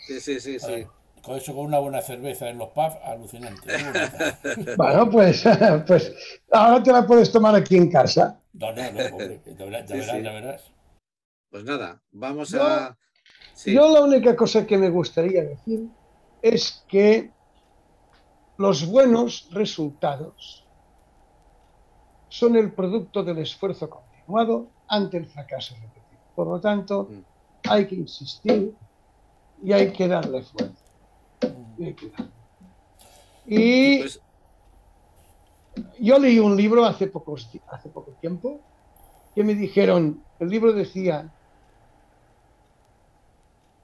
[0.06, 0.86] Sí, sí, sí, sí.
[1.22, 3.66] Con eso, con una buena cerveza en los pubs, alucinante.
[4.76, 5.42] bueno, pues,
[5.86, 6.12] pues
[6.52, 8.38] ahora te la puedes tomar aquí en casa.
[8.52, 10.64] No, no, no, hombre, ya verás, ya verás,
[11.50, 12.96] Pues nada, vamos a...
[13.64, 15.88] Yo la única cosa que me gustaría decir
[16.42, 17.30] es que
[18.58, 20.66] los buenos resultados
[22.28, 26.20] son el producto del esfuerzo continuado ante el fracaso repetido.
[26.34, 27.70] Por lo tanto, mm.
[27.70, 28.74] hay que insistir
[29.64, 30.84] y hay que darle fuerza.
[33.46, 34.20] Y pues
[35.98, 38.60] yo leí un libro hace, pocos, hace poco tiempo
[39.34, 41.32] que me dijeron, el libro decía,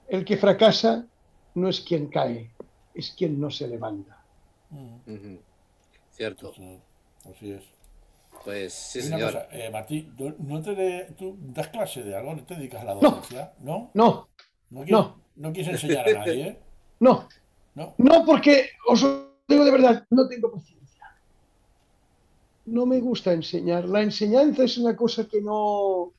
[0.09, 1.07] el que fracasa
[1.55, 2.51] no es quien cae,
[2.95, 4.22] es quien no se levanta.
[6.12, 6.53] Cierto.
[7.24, 7.62] Así es.
[8.45, 9.47] Pues sí, señor.
[9.51, 12.35] Eh, Martín, ¿no te ¿tú das clase de algo?
[12.35, 13.53] ¿No te dedicas a la docencia?
[13.61, 13.91] No.
[13.95, 14.28] No.
[14.70, 15.20] ¿No, no.
[15.37, 16.49] No quieres enseñar a nadie?
[16.49, 16.59] ¿eh?
[17.01, 17.28] No.
[17.74, 17.95] No.
[17.97, 19.01] No, porque os
[19.49, 21.16] digo de verdad, no tengo paciencia.
[22.66, 23.89] No me gusta enseñar.
[23.89, 26.12] La enseñanza es una cosa que no.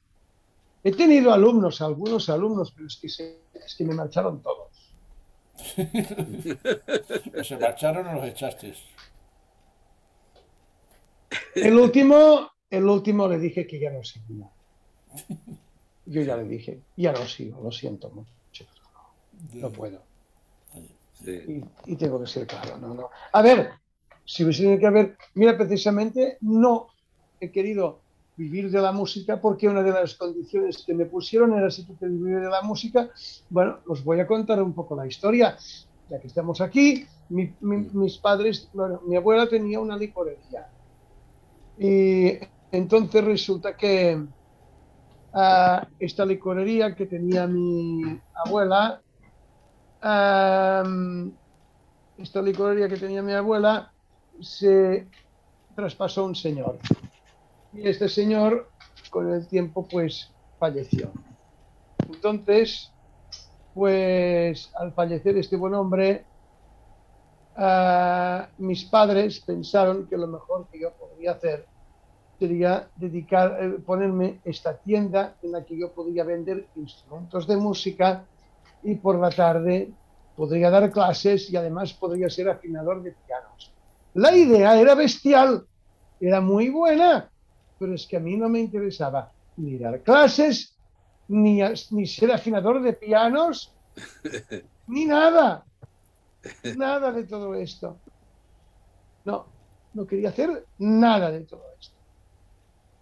[0.84, 4.72] He tenido alumnos, algunos alumnos, pero es que, es que me marcharon todos.
[7.43, 8.74] ¿Se marcharon o los echaste?
[11.53, 14.49] El último, el último le dije que ya no seguía.
[16.05, 18.32] Yo ya le dije, ya no sigo, lo siento mucho.
[19.54, 20.02] No, puedo.
[21.86, 23.10] Y, tengo que ser claro, no, no.
[23.32, 23.72] A ver,
[24.26, 26.88] si hubiese que haber, mira, precisamente no
[27.39, 28.02] he querido
[28.38, 31.96] vivir de la música porque una de las condiciones que me pusieron era si tú
[31.96, 33.10] quieres vivir de la música.
[33.50, 35.58] Bueno, os voy a contar un poco la historia.
[36.10, 40.68] Ya que estamos aquí, mis padres, bueno, mi abuela tenía una licorería.
[41.78, 42.38] Y
[42.72, 44.24] entonces resulta que
[45.34, 49.01] ah, esta licorería que tenía mi abuela
[52.18, 53.91] esta licorería que tenía mi abuela
[54.39, 55.08] se
[55.76, 56.80] traspasó un señor.
[57.74, 58.70] Y este señor,
[59.10, 61.12] con el tiempo, pues falleció.
[62.08, 62.91] Entonces,
[63.74, 66.26] pues al fallecer este buen hombre,
[68.58, 71.66] mis padres pensaron que lo mejor que yo podría hacer
[72.39, 78.26] sería dedicar, eh, ponerme esta tienda en la que yo podría vender instrumentos de música
[78.84, 79.92] y por la tarde
[80.36, 83.72] podría dar clases y además podría ser afinador de pianos.
[84.14, 85.66] La idea era bestial,
[86.20, 87.30] era muy buena,
[87.80, 90.76] pero es que a mí no me interesaba ni dar clases,
[91.28, 91.62] ni,
[91.92, 93.74] ni ser afinador de pianos,
[94.88, 95.66] ni nada.
[96.76, 97.98] Nada de todo esto.
[99.26, 99.46] No,
[99.94, 101.96] no quería hacer nada de todo esto.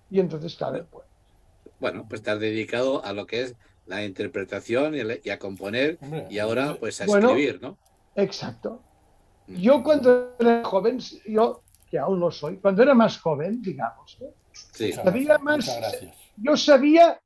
[0.09, 1.05] Y entonces, claro, pues.
[1.79, 3.55] Bueno, pues estar dedicado a lo que es
[3.89, 5.97] la interpretación y, a componer
[6.29, 7.77] y ahora pues a escribir, ¿no?
[8.15, 8.81] Exacto.
[9.47, 14.17] Yo cuando era joven, yo que aún lo soy, cuando era más joven, digamos,
[14.93, 15.75] sabía más,
[16.37, 17.19] yo sabía,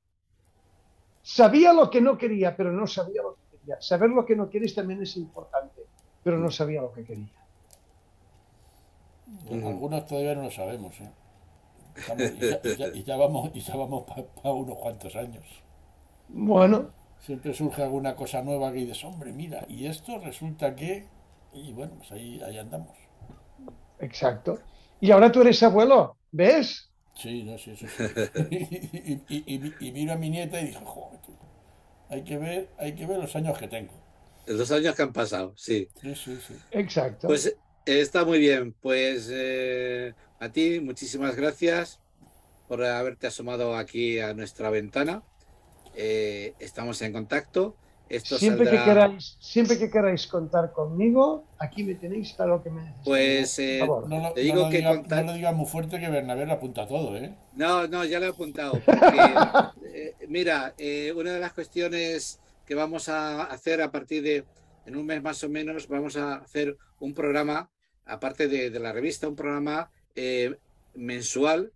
[1.21, 3.81] sabía lo que no quería, pero no sabía lo que quería.
[3.81, 5.81] Saber lo que no quieres también es importante,
[6.23, 7.27] pero no sabía lo que quería.
[9.51, 11.11] algunos todavía no lo sabemos, ¿eh?
[12.95, 15.62] y, ya, vamos, y ya vamos para unos cuantos años.
[16.29, 16.91] Bueno.
[17.19, 21.07] Siempre surge alguna cosa nueva que dices, hombre, mira, y esto resulta que.
[21.53, 22.97] Y bueno, pues ahí, ahí andamos.
[23.99, 24.59] Exacto.
[24.99, 26.89] Y ahora tú eres abuelo, ¿ves?
[27.15, 28.03] Sí, no, sí, eso sí.
[29.29, 31.19] y, y, miro a mi nieta y dije, joder,
[32.09, 33.93] hay que ver, hay que ver los años que tengo.
[34.47, 35.87] Los años que han pasado, sí.
[36.01, 36.55] Sí, sí, sí.
[36.71, 37.27] Exacto.
[37.27, 37.55] Pues eh,
[37.85, 38.73] está muy bien.
[38.73, 41.99] Pues eh, a ti, muchísimas gracias
[42.67, 45.23] por haberte asomado aquí a nuestra ventana.
[45.95, 47.75] Eh, estamos en contacto.
[48.09, 52.69] Esto siempre, que queráis, siempre que queráis contar conmigo, aquí me tenéis para lo que
[52.69, 53.05] me necesitéis.
[53.05, 55.25] Pues eh, no, te digo que diga, contar...
[55.25, 57.33] no lo digas muy fuerte que Bernabé lo apunta todo, ¿eh?
[57.55, 58.79] No, no, ya lo he apuntado.
[59.95, 60.73] Eh, mira,
[61.15, 64.43] una de las cuestiones que vamos a hacer a partir de,
[64.87, 67.69] en un mes más o menos, vamos a hacer un programa,
[68.03, 69.91] aparte de, de la revista, un programa
[70.95, 71.71] mensual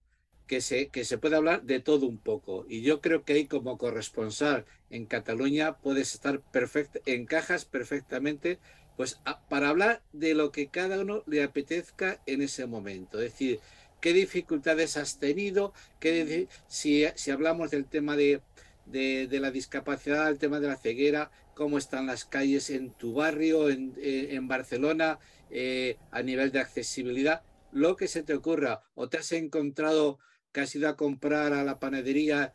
[0.47, 2.65] que se, que se puede hablar de todo un poco.
[2.67, 8.59] Y yo creo que ahí como corresponsal en Cataluña puedes estar perfecto, encajas perfectamente
[8.95, 13.21] pues para hablar de lo que cada uno le apetezca en ese momento.
[13.21, 13.59] Es decir,
[14.01, 18.41] qué dificultades has tenido, qué, si, si hablamos del tema de,
[18.87, 23.69] de, la discapacidad, el tema de la ceguera, cómo están las calles en tu barrio,
[23.69, 25.19] en, en Barcelona,
[25.49, 30.19] eh, a nivel de accesibilidad, lo que se te ocurra, o te has encontrado
[30.57, 32.51] que has ido a comprar a la panadería,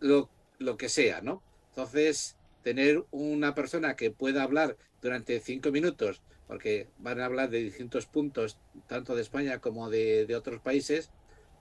[0.00, 0.28] lo,
[0.58, 1.42] lo que sea, ¿no?
[1.70, 7.62] Entonces, tener una persona que pueda hablar durante cinco minutos, porque van a hablar de
[7.62, 11.10] distintos puntos, tanto de España como de, de otros países,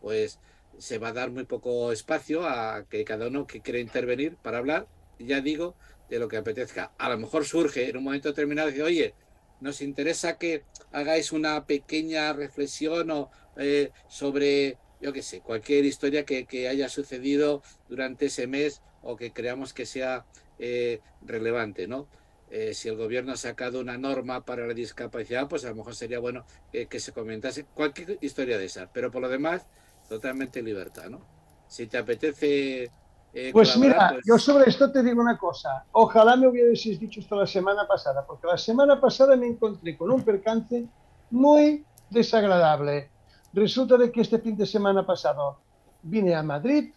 [0.01, 0.39] pues
[0.77, 4.57] se va a dar muy poco espacio a que cada uno que quiera intervenir para
[4.57, 5.77] hablar, ya digo,
[6.09, 6.91] de lo que apetezca.
[6.97, 9.13] A lo mejor surge en un momento determinado, dice, oye,
[9.61, 16.25] nos interesa que hagáis una pequeña reflexión o, eh, sobre, yo qué sé, cualquier historia
[16.25, 20.25] que, que, haya sucedido durante ese mes o que creamos que sea
[20.59, 22.07] eh, relevante, ¿no?
[22.49, 25.95] Eh, si el gobierno ha sacado una norma para la discapacidad, pues a lo mejor
[25.95, 28.89] sería bueno que se comentase cualquier historia de esa.
[28.93, 29.65] Pero por lo demás,
[30.07, 31.21] totalmente libertad, ¿no?
[31.67, 32.89] Si te apetece...
[33.33, 34.25] Eh, pues mira, pues...
[34.25, 35.85] yo sobre esto te digo una cosa.
[35.91, 40.09] Ojalá me hubierais dicho esto la semana pasada, porque la semana pasada me encontré con
[40.09, 40.85] un percance
[41.29, 43.09] muy desagradable.
[43.53, 45.59] Resulta de que este fin de semana pasado
[46.03, 46.91] vine a Madrid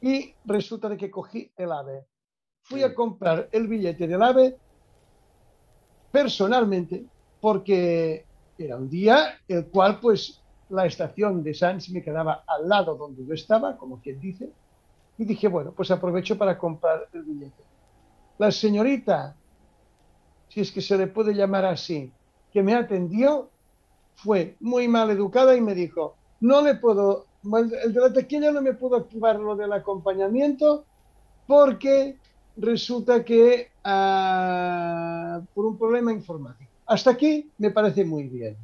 [0.00, 2.06] y resulta de que cogí el AVE.
[2.62, 4.56] Fui a comprar el billete del AVE
[6.10, 7.04] personalmente
[7.40, 8.26] porque
[8.58, 13.26] era un día el cual pues la estación de Sanz me quedaba al lado donde
[13.26, 14.52] yo estaba, como quien dice,
[15.18, 17.62] y dije, bueno, pues aprovecho para comprar el billete.
[18.38, 19.36] La señorita,
[20.48, 22.12] si es que se le puede llamar así,
[22.52, 23.50] que me atendió,
[24.22, 27.26] fue muy mal educada y me dijo, no le puedo,
[27.82, 30.84] el de la taquilla no me puedo activar lo del acompañamiento
[31.46, 32.16] porque
[32.56, 36.70] resulta que uh, por un problema informático.
[36.86, 38.56] Hasta aquí me parece muy bien.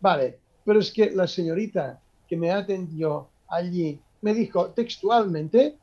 [0.00, 5.76] Vale, pero es que la señorita que me atendió allí me dijo textualmente,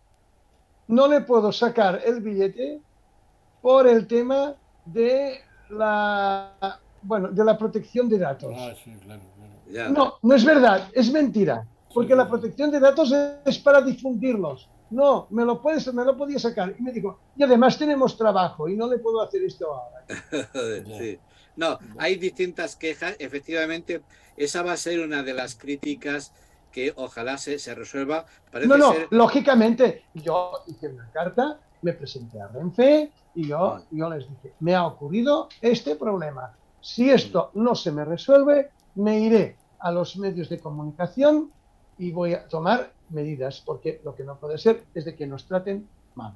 [0.87, 2.81] no le puedo sacar el billete
[3.61, 8.53] por el tema de la, bueno, de la protección de datos.
[8.55, 9.21] Ah, sí, claro,
[9.69, 9.91] claro.
[9.91, 13.13] No, no es verdad, es mentira, porque sí, la protección de datos
[13.45, 14.69] es para difundirlos.
[14.89, 16.73] No, me lo puedes, me lo podía sacar.
[16.77, 20.05] Y me dijo, y además tenemos trabajo y no le puedo hacer esto ahora.
[20.97, 21.19] sí.
[21.55, 23.15] No, hay distintas quejas.
[23.19, 24.01] Efectivamente,
[24.37, 26.33] esa va a ser una de las críticas
[26.71, 28.25] que ojalá se, se resuelva.
[28.51, 29.07] Parece no, no, ser...
[29.11, 34.75] lógicamente, yo hice una carta, me presenté a Renfe y yo, yo les dije, me
[34.75, 36.55] ha ocurrido este problema.
[36.81, 41.51] Si esto no se me resuelve, me iré a los medios de comunicación
[41.97, 45.45] y voy a tomar medidas, porque lo que no puede ser es de que nos
[45.45, 46.35] traten mal.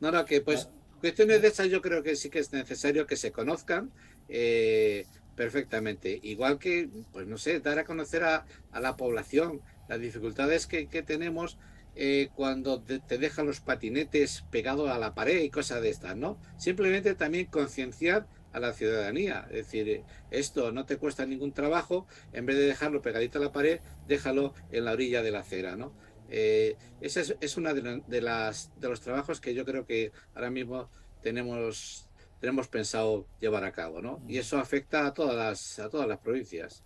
[0.00, 0.68] No, no, que pues
[1.00, 3.90] cuestiones de esas yo creo que sí que es necesario que se conozcan
[4.28, 6.18] eh, perfectamente.
[6.22, 10.86] Igual que, pues no sé, dar a conocer a, a la población las dificultades que,
[10.86, 11.58] que tenemos
[11.94, 16.16] eh, cuando te, te, dejan los patinetes pegados a la pared y cosas de estas,
[16.16, 16.38] ¿no?
[16.56, 18.26] Simplemente también concienciar
[18.58, 19.46] a la ciudadanía.
[19.50, 23.52] Es decir, esto no te cuesta ningún trabajo, en vez de dejarlo pegadito a la
[23.52, 25.92] pared, déjalo en la orilla de la acera, ¿no?
[26.30, 30.12] Eh, ese es, es uno de, de, las, de los trabajos que yo creo que
[30.34, 30.90] ahora mismo
[31.22, 32.06] tenemos,
[32.40, 34.20] tenemos pensado llevar a cabo, ¿no?
[34.28, 36.84] Y eso afecta a todas las, a todas las provincias.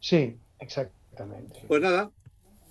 [0.00, 1.60] Sí, exactamente.
[1.68, 2.10] Pues nada,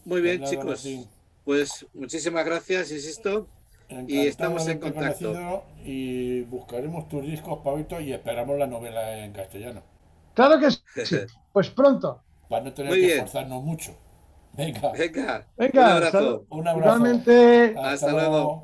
[0.05, 0.79] muy bien, pues nada, chicos.
[0.81, 1.07] Sí.
[1.45, 3.47] Pues muchísimas gracias, insisto.
[3.99, 5.65] Encantado y estamos en contacto.
[5.85, 9.81] Y buscaremos tus discos, Pavito, y esperamos la novela en castellano.
[10.33, 10.69] Claro que
[11.05, 11.17] sí.
[11.51, 12.21] Pues pronto.
[12.47, 13.17] Para no tener Muy que bien.
[13.17, 13.91] esforzarnos mucho.
[14.53, 14.91] Venga.
[14.91, 15.47] Venga.
[15.57, 15.81] Venga.
[15.85, 16.45] Un abrazo.
[16.49, 16.79] Un abrazo.
[16.95, 17.75] Igualmente.
[17.75, 18.29] Hasta, Hasta luego.
[18.31, 18.61] luego.